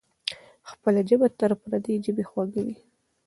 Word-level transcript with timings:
خپله 0.69 0.99
ژبه 1.09 1.27
تر 1.39 1.51
پردۍ 1.61 1.95
ژبې 2.05 2.23
خوږه 2.29 2.61
وي. 2.65 2.77